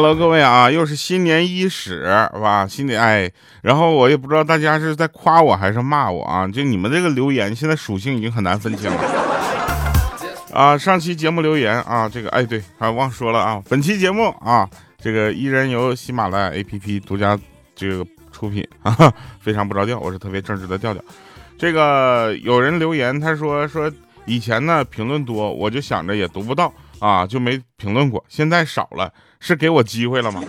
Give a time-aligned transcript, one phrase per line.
[0.00, 2.64] Hello，各位啊，又是新年伊始，是吧？
[2.68, 3.28] 新年哎，
[3.62, 6.46] 然后我也不知道大家是在夸我还是骂我啊？
[6.46, 8.96] 就你们这个留言，现在属性已经很难分清了。
[10.52, 14.70] 啊，上期节目留言啊，这个哎对，还忘说了啊，本期节目啊，
[15.02, 17.36] 这个依然由喜马拉雅 APP 独家
[17.74, 21.02] 这个出品啊，非常不着调，我是特别正直的调调。
[21.58, 23.90] 这个有人留言，他说说
[24.26, 29.12] 以前呢评论多，我就想着也读不到啊，就没评论过，现在少了。
[29.40, 30.42] 是给我机会了吗？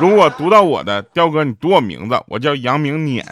[0.00, 3.26] 如果读到我的，雕哥，你读我名字，我叫杨明碾，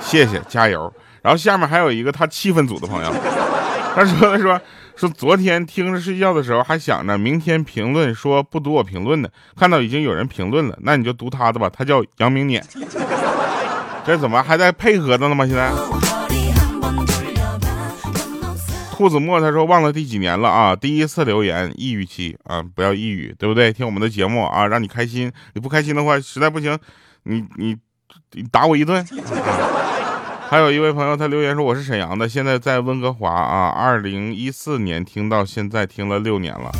[0.00, 0.90] 谢谢，加油。
[1.20, 3.14] 然后下面还有一个他气氛组的朋友，
[3.94, 4.58] 他说他说
[4.96, 12.64] 说昨天听着睡觉的时候还想着明天评论说不读我评论的，看到已经有人评论了，那你就读他的吧，他叫杨明碾。
[14.06, 15.46] 这怎么还在配合着呢吗？
[15.46, 15.70] 现在？
[19.02, 23.72] 兔子墨他说忘了第几年了啊，第一次留言抑郁期啊，不要抑郁，对不对？
[23.72, 25.32] 听我们的节目啊，让你开心。
[25.54, 26.78] 你不开心的话，实在不行，
[27.24, 27.76] 你你
[28.30, 29.04] 你打我一顿。
[30.48, 36.70] 还有一位朋友他留言说我是沈阳的，现在在温哥华啊，二零一四年听到现在听了六年了。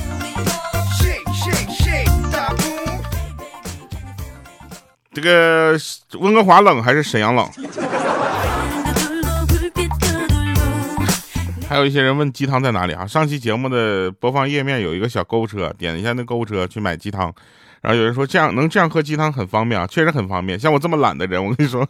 [5.12, 5.76] 这个
[6.20, 7.50] 温哥华冷还是沈阳冷？
[11.72, 13.06] 还有一些人问鸡汤在哪里啊？
[13.06, 17.32] 上期节目的播放页面有一个小购物车，点一下那购物车去买鸡汤。
[17.80, 20.60] 然后有人说这样能这样喝鸡汤很方便啊，确实很方便。
[20.60, 21.80] 像我这么懒的人，我跟你说，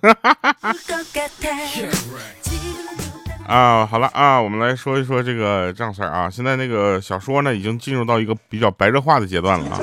[3.48, 6.30] 啊，好了啊，我们来说一说这个这样事儿啊。
[6.30, 9.80] 现在那个小说呢，已经进入到一个比较白热化的阶段了啊。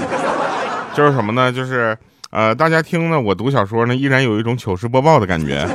[0.93, 1.51] 就是什么呢？
[1.51, 1.97] 就是
[2.29, 5.67] 呃，大家听呢，我读小说呢，依然有一种糗事播报的感觉。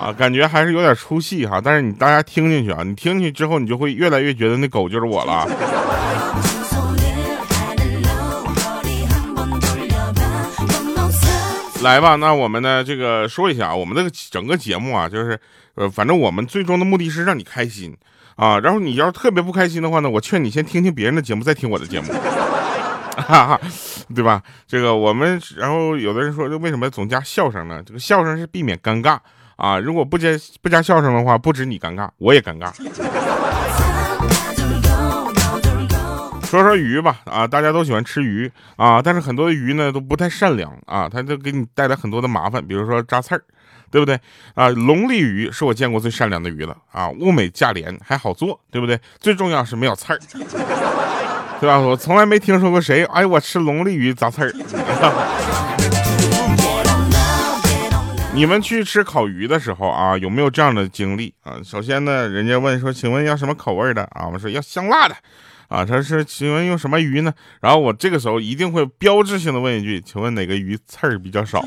[0.00, 5.46] 啊，感觉还是有点出戏哈，但是你大家听进去啊，你听进去之后，你就会越来越觉得那狗就是我了。
[11.82, 15.38] 来吧，那我们呢，这个说一下啊，我们这个整个节目啊，就是
[15.74, 17.94] 呃，反正我们最终的目的是让你开心
[18.36, 18.58] 啊。
[18.58, 22.10] 然后你要是特别不开心的话呢，我劝你先听听别人的节目，再听我的节目，
[23.16, 23.60] 哈哈，
[24.14, 24.42] 对吧？
[24.66, 27.82] 这个我们，然后有的人说，这为什么总加笑声呢？
[27.84, 29.18] 这个笑声是避免尴尬。
[29.60, 30.28] 啊，如果不加
[30.62, 32.72] 不加笑声的话，不止你尴尬，我也尴尬。
[36.46, 43.42] 说说鱼吧，啊，大家都喜欢吃鱼啊，但是很多的鱼呢都不太善良啊，它就给你带来很多的麻烦，比如说扎刺儿，
[43.90, 44.18] 对不对？
[44.54, 48.98] 啊，龙利鱼是我见过最善良的鱼了啊，物美价廉还好做，对不对？
[49.18, 50.18] 最重要是没有刺儿，
[51.60, 51.78] 对吧？
[51.78, 55.99] 我从来没听说过谁，哎，我吃龙利鱼扎刺儿。
[58.32, 61.56] 你们去吃烤鱼的时候啊，有没有这样的经历啊？
[61.64, 64.28] 首先呢，人家问说，请问要什么口味的啊？
[64.32, 65.14] 我说要香辣的，
[65.68, 67.34] 啊，他说请问用什么鱼呢？
[67.60, 71.64] 然后我这个时候一定会标志性的问一句，请问哪个鱼刺儿比较少？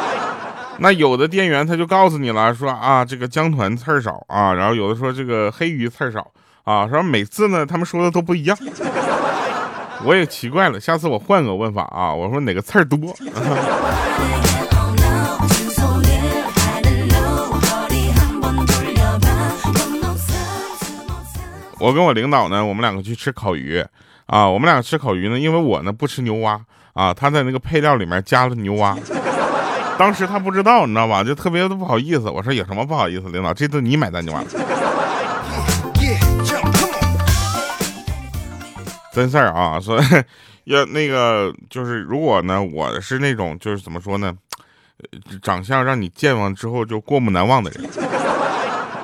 [0.78, 6.30] 那有的店员他就告诉你了，说啊，这个江团刺儿少啊，然后有的说这个黑鱼刺儿少
[6.64, 8.56] 啊，说每次呢他们说的都不一样，
[10.04, 12.98] 我也奇怪了，下次我换个问法啊，我说哪个刺儿多？
[21.86, 23.80] 我跟我领导呢，我们两个去吃烤鱼
[24.26, 24.50] 啊。
[24.50, 26.60] 我们俩吃烤鱼呢，因为我呢不吃牛蛙
[26.94, 28.98] 啊，他在那个配料里面加了牛蛙。
[29.96, 31.22] 当时他不知道，你知道吧？
[31.22, 32.28] 就特别的不好意思。
[32.28, 34.50] 我说有什么不好意思，领导，这顿你买单就完了。
[39.12, 40.00] 真事儿啊，说
[40.64, 44.34] 要那个就是如果呢，我是那种就是怎么说呢，
[45.40, 47.88] 长相让你见完之后就过目难忘的人。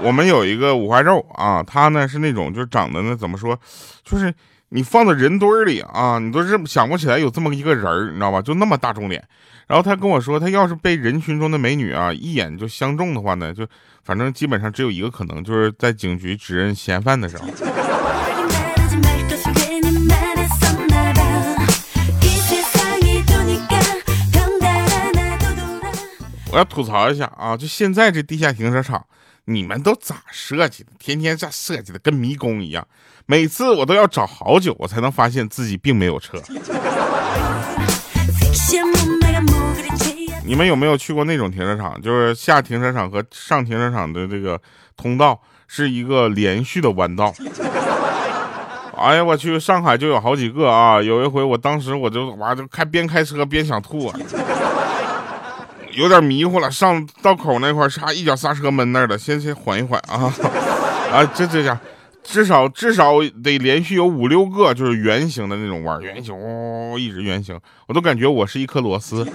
[0.04, 3.58] 我们有一个五花肉啊，他呢是那种就是长得呢怎么说，
[4.04, 4.34] 就是
[4.70, 8.42] 你放在人堆里啊，你都是想不起来有这么一个人儿，你知道吧？
[8.42, 9.22] 就那么大众脸。
[9.68, 13.64] 然后他跟我说，他要是被人群中的美女啊一眼就相中的话呢，就
[14.02, 17.44] 反正基本上只有一个可能，就是在警局指认嫌犯的时候。
[26.50, 29.02] 我要吐槽一下啊，就现在这地下停车场。
[29.44, 30.90] 你们都咋设计的？
[31.00, 32.86] 天天这设计的跟迷宫一样，
[33.26, 36.40] 每次我都要找好久，我才能发现自己并没有车。
[40.44, 42.00] 你们有没有去过那种停车场？
[42.00, 44.60] 就是下停车场和上停车场的这个
[44.96, 47.34] 通道是一个连续的弯道。
[48.94, 51.02] 哎呀，我去，上海就有好几个啊！
[51.02, 54.16] 有一回，我当时我就哇，就开边开车边想吐啊。
[55.92, 60.32] 有点迷糊了，上道口那块儿，嚓一脚刹车闷那儿了，先先缓一缓啊
[61.12, 61.24] 啊！
[61.34, 61.78] 这这家
[62.22, 69.26] 至少至少得连续有五六个，就是圆形的那种弯，圆形哦，一直圆形，我都感觉我是一颗螺丝。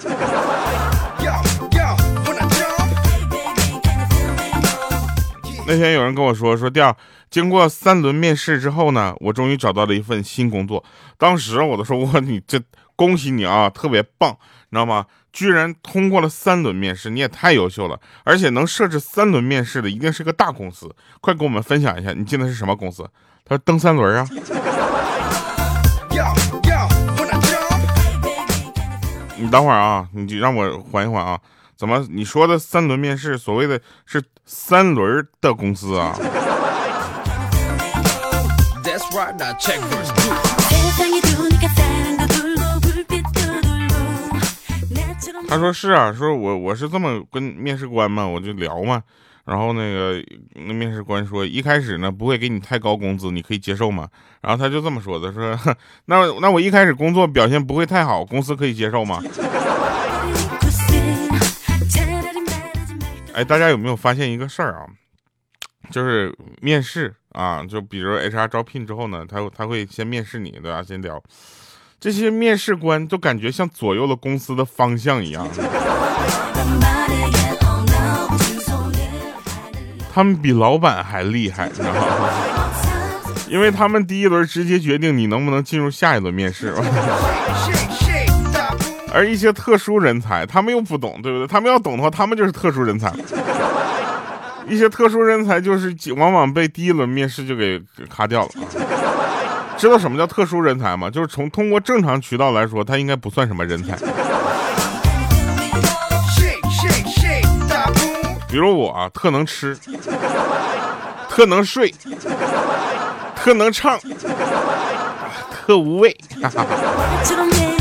[5.68, 6.96] 那天有人跟我说说调，
[7.30, 10.84] 经过三轮面试之后呢，我终于找到了一份新工作。
[11.18, 12.60] 当时我都说我你这
[12.96, 14.32] 恭喜你啊，特别棒，
[14.70, 15.06] 你知道吗？
[15.38, 18.00] 居然通过了三轮面试，你也太优秀了！
[18.24, 20.90] 而且能设置三轮面试的，一定是个大公司。
[21.22, 23.08] 快跟我们分享一下，你进的是什么公司？
[23.46, 24.28] 他说蹬三轮啊。
[29.36, 31.40] 你等会儿啊，你就让我缓一缓啊。
[31.76, 36.18] 怎么你说的三轮面试，所谓的是三轮的公司啊？
[45.48, 49.02] 他说是啊，说我我是这么跟面试官嘛，我就聊嘛，
[49.46, 50.22] 然后那个
[50.56, 54.10] 那面试官说一开始呢不会给你太高工资，你可以接受吗？
[54.42, 55.58] 然后他就这么说的，说
[56.06, 59.22] 那那我一开始工作表现不会太好，公司可以接受吗？
[63.34, 64.86] 哎，大家有没有发现一个事儿啊？
[65.92, 70.84] 就是面试啊，就比如 HR 招聘之后呢，他他会先面试你，对吧？
[70.84, 71.24] 先聊，
[72.00, 75.48] 这些面试官都感觉像左右了公司的方向一样。
[80.14, 82.02] 他们比老板还厉害，你知道吗？
[83.50, 86.74] 因为他们第一轮直接决定你能不能进入下一轮面试。
[89.12, 91.48] 而一些特殊人才，他们又不懂，对不对？
[91.48, 93.12] 他们要懂的话，他们就是特殊人才。
[94.68, 98.50] 一些特殊人才就是往往被第一轮面试就给卡掉了。
[99.78, 101.10] 知道什么叫特殊人才吗？
[101.10, 103.96] 就是从通过正常渠道来说，他应该不算什么人才。
[108.50, 109.78] 比如我啊，特能吃，
[111.30, 111.94] 特能睡，
[113.36, 114.00] 特能唱，
[115.52, 116.18] 特无畏。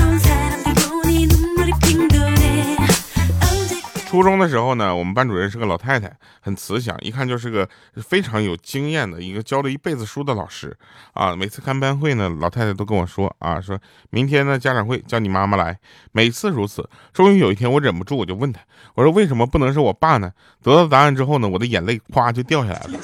[4.16, 6.10] 初中的时候呢，我们班主任是个老太太，
[6.40, 10.74] 很慈祥，一看就是个非常有经验的一个教了一辈子书的老师
[11.12, 11.36] 啊。
[11.36, 13.78] 每次开班会呢，老太太都跟我说啊，说
[14.08, 15.78] 明天呢家长会叫你妈妈来，
[16.12, 16.88] 每次如此。
[17.12, 18.62] 终于有一天，我忍不住，我就问他，
[18.94, 20.32] 我说为什么不能是我爸呢？
[20.62, 22.98] 得到答案之后呢，我的眼泪咵就掉下来了。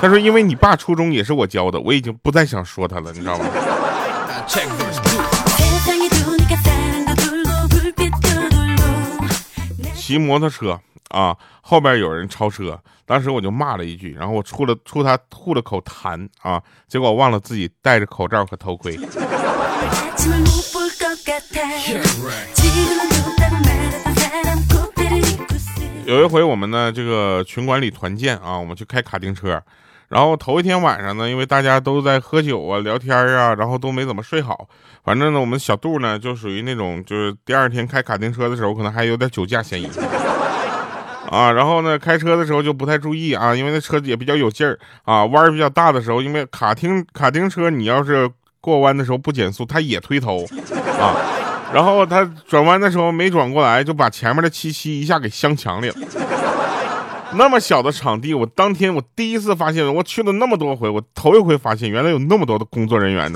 [0.00, 3.44] 他说，因为你爸初中也是我教的，我已经不再想说他了，你知道吗？
[10.12, 10.78] 骑摩托车
[11.08, 18.94] 啊，后边有人超车，当时我就骂了一句，然后我出了出他吐了口痰啊，结果忘了自己戴着口罩和头盔。
[26.04, 29.62] 有一回我们呢这个群管理团建啊，我们去开卡丁车。
[30.12, 34.68] 然后头一天晚上呢，因为大家都在喝酒啊、聊天啊，然后都没怎么睡好。
[35.02, 39.88] 反正呢，我们小杜呢就属于那种，就是第二天开卡丁车的时候，可能还有点酒驾嫌疑
[41.32, 41.50] 啊。
[41.50, 48.28] 然后呢，开车的时候就不太注意啊，因为那车子也比较有劲儿啊，弯儿比较大的时候，因为卡丁卡丁车你要是
[48.60, 50.44] 过弯的时候不减速，它也推头
[51.00, 51.16] 啊。
[51.72, 55.94] 然后他转弯的时候没转过来，就把前面的七七一下给镶墙里了。
[57.34, 63.32] 那么小的场地，我当天我第一次发现，我去了那么多回，我头一回发现原来有那么多的工作人员？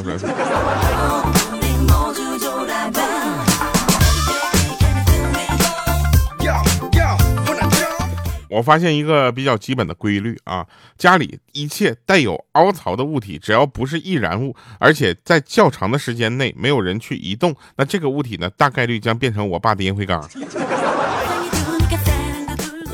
[8.48, 20.26] 我发现一个比较基本的规律啊，家里一切带有凹槽的物体，只要不是易燃物，而且在较长的时间内没有人去移动，那这个物体呢，大概率将变成我爸的烟灰缸。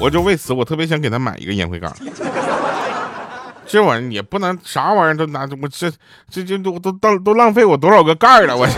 [0.03, 1.95] 我就为此，我特别想给他买一个烟灰缸。
[3.65, 5.89] 这玩意儿也不能啥玩意儿都拿，我这
[6.29, 6.91] 这这都都
[7.21, 8.67] 都浪费我多少个盖了，我。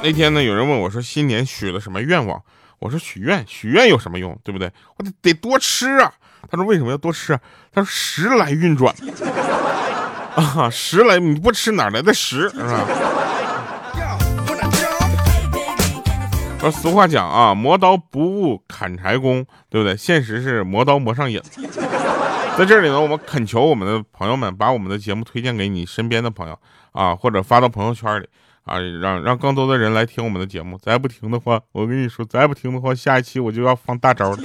[0.00, 2.40] 那天呢，有人问我说：“新年许了什么愿望？”
[2.78, 4.38] 我说：“许愿，许愿有什么用？
[4.44, 4.70] 对不对？
[4.96, 6.12] 我得得多吃啊。”
[6.48, 7.40] 他说：“为什么要多吃啊？”
[7.74, 8.94] 他说：“时来运转
[10.36, 12.86] 啊，时来你不吃哪来的时是吧？”
[16.60, 19.96] 说俗话讲啊，磨刀不误砍柴工，对不对？
[19.96, 21.40] 现实是磨刀磨上瘾。
[22.58, 26.58] 在这里呢，我们恳求我们的朋友们把我们的节目推荐给你身边的朋友
[26.90, 28.28] 啊，或者发到朋友圈里
[28.64, 30.76] 啊，让让更多的人来听我们的节目。
[30.78, 34.38] 再不听的话，我跟你说，再不听的话，下一期我就要放大招了。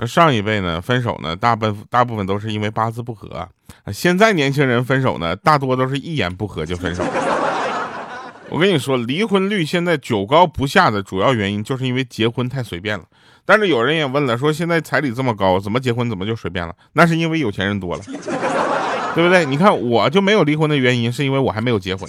[0.06, 3.48] 上一辈呢，分手呢，大部大部分都是因为八字不合。
[3.92, 7.02] 现在年轻人分手呢，大多都是一言不合就分手。
[8.50, 13.04] 我跟你说，离婚率现在久高不下的主要原因，就是因为结婚太随便了。
[13.44, 16.74] 但是有人也问了，说现在彩礼这么高，怎么结婚怎么就随便了？
[16.94, 18.02] 那是因为有钱人多了，
[19.14, 19.44] 对不对？
[19.44, 22.08] 你看我就没有离婚的原因，是因为我还没有结婚。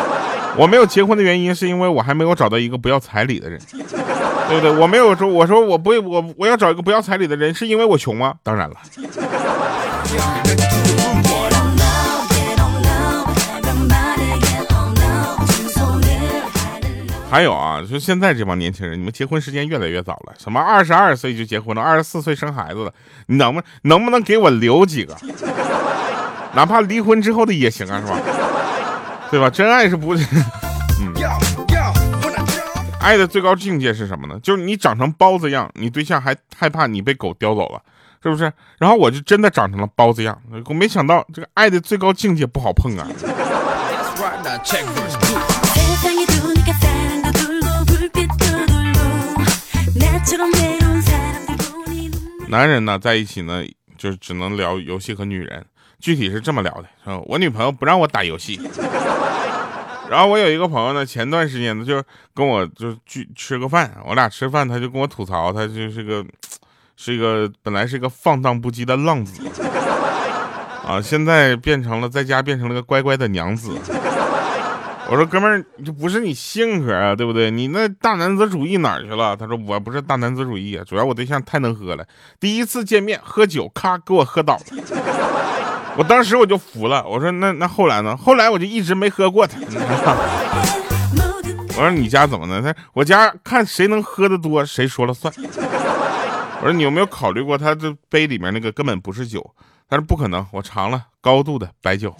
[0.56, 3.60] 我没有结婚的原因，是因为我还没有找到一个不要彩礼的人，
[4.48, 4.70] 对不对？
[4.76, 8.34] 我没有说，我说我不我我要找一个不要彩礼的人，是因为我穷吗？
[8.42, 8.76] 当然了。
[17.34, 22.92] 还有啊，就现在这帮年轻人，你们结婚时间越来越早了，什么二十二岁就结婚了，二十四岁生孩子了，
[23.26, 25.16] 你能不能不能给我留几个？
[26.54, 28.16] 哪怕离婚之后的也行啊，是吧？
[29.32, 29.50] 对吧？
[29.50, 30.14] 真爱是不，
[31.02, 31.12] 嗯，
[33.00, 34.38] 爱的最高境界是什么呢？
[34.40, 37.82] 就是你长成包子样，你对象还害怕你被狗叼走了，
[38.22, 38.44] 是不是？
[38.78, 43.08] 然后我就真的长成了包子样，我没想到这个爱的最高境界不好碰啊。
[52.48, 53.64] 男人呢，在一起呢，
[53.96, 55.64] 就是只能聊游戏和女人。
[56.00, 56.88] 具体是这么聊的，
[57.26, 58.60] 我女朋友不让我打游戏。
[60.10, 62.02] 然后我有一个朋友呢，前段时间呢，就
[62.34, 66.22] 跟我就去吃个饭，我俩吃饭，他就跟我吐槽，他就是个，
[66.94, 69.42] 是一个本来是一个放荡不羁的浪子，
[70.86, 73.72] 啊，现在变成了在家变成了个乖乖的娘子。
[75.06, 77.50] 我说哥们儿，这不是你性格啊，对不对？
[77.50, 79.36] 你那大男子主义哪儿去了？
[79.36, 82.06] 他说我不是大男子主义啊，主要我对象太能喝了，
[82.40, 84.62] 第一次见面喝酒，咔给我喝倒了。
[85.96, 88.16] 我当时我就服了，我说那那后来呢？
[88.16, 89.58] 后来我就一直没喝过他。
[91.76, 92.62] 我说你家怎么的？
[92.62, 95.32] 他我家看谁能喝的多，谁说了算。
[95.36, 99.54] 我说你有没有考虑过，他这杯里面那个根本不是酒？
[99.88, 102.16] 他说不可能，我尝了高度的白酒。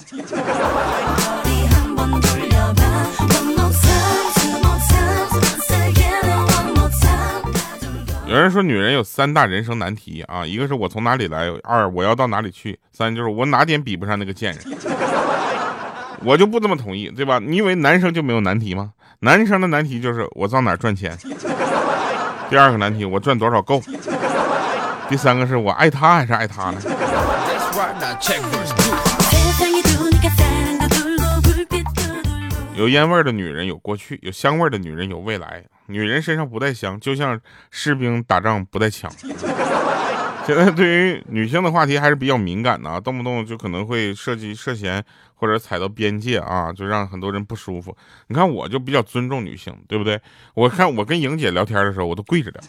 [8.27, 14.63] 有人说女人有三大人生难题啊，一个是我从哪里来，二我要到哪里去，三就是我哪点比不上那个贱人。
[16.25, 17.39] 我就不这么同意，对吧？
[17.39, 18.93] 你以为男生就没有难题吗？
[19.21, 21.17] 男生的难题就是我到哪赚钱。
[22.49, 23.83] 第二个难题我赚多少够。
[25.09, 26.81] 第三个是我爱他还是爱他呢？
[32.75, 35.63] 有烟味的女人有过去，有香味的女人有未来。
[35.87, 39.11] 女人身上不带香，就像士兵打仗不带枪。
[40.47, 45.03] 现在对于女性的话题还是比较敏感的啊，动不动就可能会涉及涉嫌
[45.35, 47.97] 或者踩到边界啊，就让很多人不舒服。
[48.29, 50.21] 你看我就比较尊重女性，对不对？
[50.53, 52.61] 我看我跟莹姐聊天的时候，我都跪着聊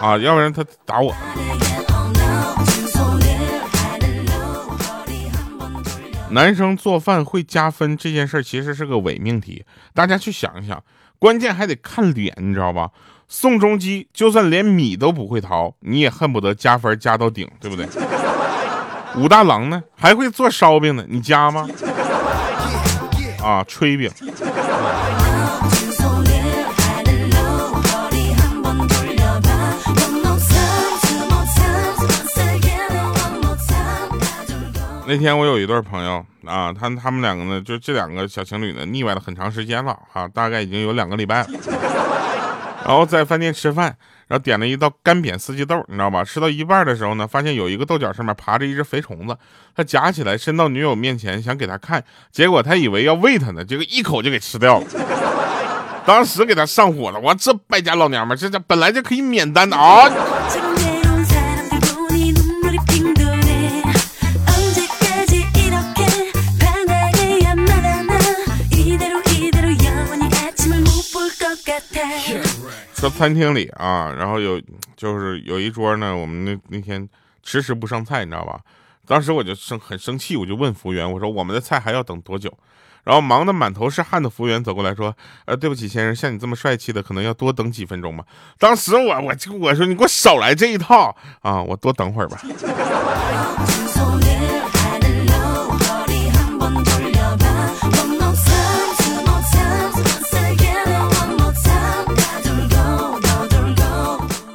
[0.00, 1.14] 啊，要不然她打我。
[6.30, 10.82] 男生做饭会加分这件事其实是个伪命题，大家去想一想，
[11.22, 12.90] 关键还得看脸，你知道吧？
[13.28, 17.86] 宋仲基就算连米都不会淘，你也恨不得加分加到顶，对不对？
[19.14, 21.68] 武大郎呢，还会做烧饼呢，你加吗？
[23.40, 24.10] 啊，炊饼。
[35.04, 41.48] 那天我有一对朋友啊，他他们两个呢，就这两个小情侣呢，腻歪了很长时间了哈，大概已经有两个礼拜了。
[42.86, 43.86] 然后在饭店吃饭，
[44.28, 46.24] 然后点了一道干煸四季豆，你知道吧？
[46.24, 49.36] 吃到一半的时候呢，发现有一个豆角上面爬着一只肥虫子，
[49.74, 54.86] 他夹起来伸到女友面前想给她看，结果他以为要喂她呢，结果一口就给吃掉了。
[56.06, 60.08] 当时给他上火了，我这败家老娘们，这这本来就可以免单的啊！
[73.02, 74.62] 说餐厅里啊，然后有
[74.94, 77.08] 就是有一桌呢，我们那那天
[77.42, 78.60] 迟迟不上菜，你知道吧？
[79.04, 82.56] 当时我就生很生气，我就问服务员，我说我们的菜还要等多久？
[83.02, 85.12] 然后忙得满头是汗的服务员走过来说，
[85.46, 88.24] 呃，对不起先生，像你这么帅气的，可能要多等几分钟吧。
[88.56, 92.40] 当时我我就我说你给我少来这一套啊，我多等会儿吧。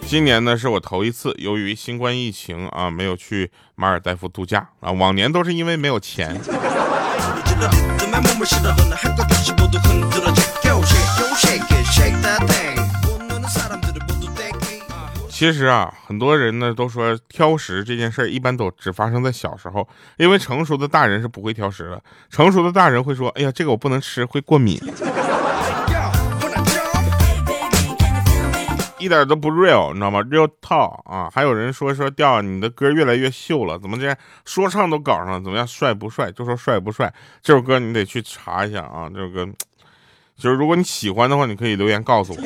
[0.09, 4.89] 今年呢是我头一次，由于新冠疫情啊，没有去马尔代夫度假啊。
[4.89, 6.39] 往年都是因为没有钱。
[15.29, 22.01] 其实啊，很多人呢都说挑食这件事儿一般都只发生在小时候，因为成熟的大人是不会挑食的。
[22.29, 24.81] 成熟的大人会说：“哎呀，这个我不能吃，会过敏。”
[29.07, 31.29] 一点都不 real，你知道吗？real talk 啊！
[31.33, 35.39] 还有人说说调你的歌越来越秀了，怎么这说唱都搞上了？
[35.39, 36.29] 怎么样，帅不帅？
[36.33, 37.11] 就说帅不帅？
[37.41, 39.09] 这首歌你得去查一下啊！
[39.13, 39.47] 这首歌
[40.37, 42.41] 就是如果你喜欢的话，你可以留言告诉我，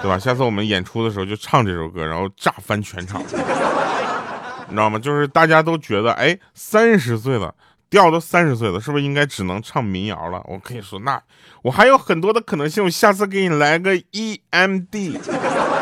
[0.00, 0.18] 对吧？
[0.18, 4.98] 下次我们演出的时候就唱这首歌，然后炸翻全场，你知道吗？
[4.98, 7.54] 就是大家都觉得，哎，三十岁了。
[7.88, 10.42] 调都三十岁了，是不是应该只能唱民谣了？
[10.46, 11.22] 我可以说，那
[11.62, 12.84] 我还有很多的可能性。
[12.84, 15.20] 我下次给你来个 EMD。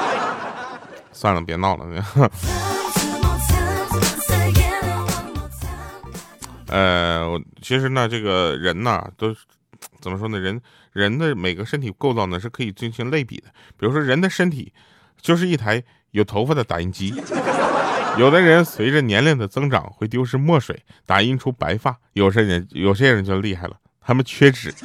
[1.12, 1.87] 算了，别闹了。
[6.68, 9.34] 呃，其实呢，这个人呢，都
[10.00, 10.38] 怎么说呢？
[10.38, 10.61] 人
[10.92, 13.49] 人的每个身体构造呢，是可以进行类比的。
[13.78, 14.73] 比如说，人的身体
[15.20, 17.14] 就是一台有头发的打印机。
[18.18, 24.73] 有的人随着年龄的增长会丢失墨水，打印出白发；有些人有些人就厉害了，他们缺纸。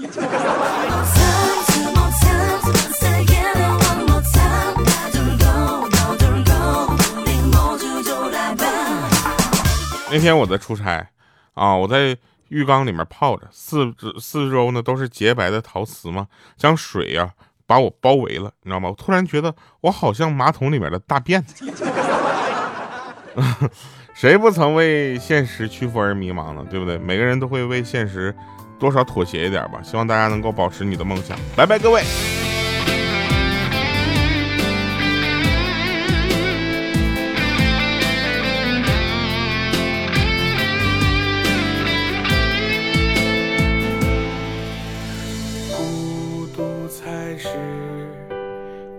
[10.12, 11.07] 那天我在出差，
[11.53, 12.17] 啊，我在
[12.48, 16.25] 浴缸里面泡着，四四周呢都是洁白的陶瓷嘛，
[16.57, 17.31] 将水呀
[17.67, 18.89] 把我包围了，你知道吗？
[18.89, 21.45] 我突然觉得我好像马桶里面的大便。
[24.13, 26.65] 谁不曾为现实屈服而迷茫呢？
[26.69, 26.98] 对不对？
[26.98, 28.34] 每个人都会为现实
[28.77, 29.79] 多少妥协一点吧。
[29.84, 31.38] 希望大家能够保持你的梦想。
[31.55, 32.01] 拜拜，各位。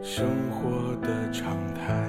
[0.03, 2.00] 生活的常态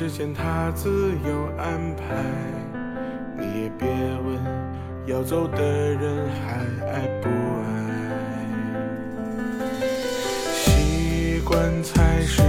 [0.00, 2.24] 时间它自有安排，
[3.36, 3.86] 你也别
[4.24, 4.34] 问
[5.04, 7.68] 要走的人还爱不爱。
[10.54, 12.40] 习惯才是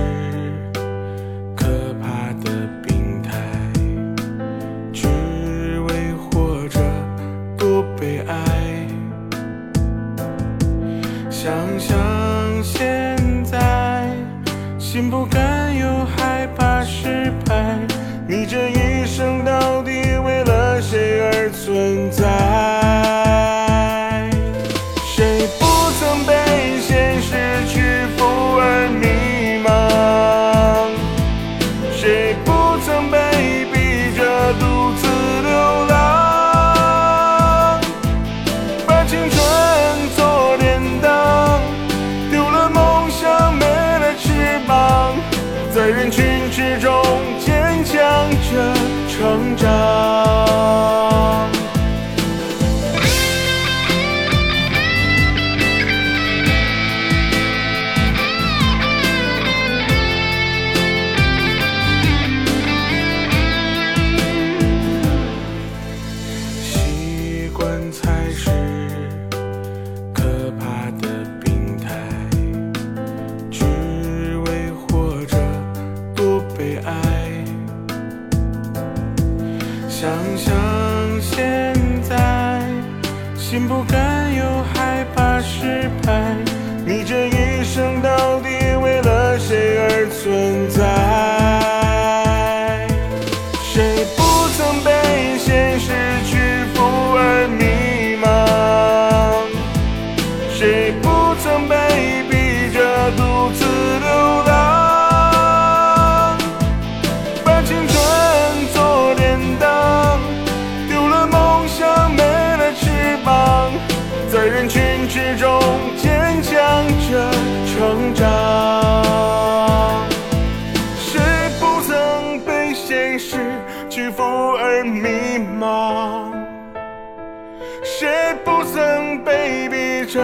[127.83, 130.21] 谁不曾被逼着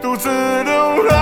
[0.00, 0.28] 独自
[0.64, 1.21] 流浪？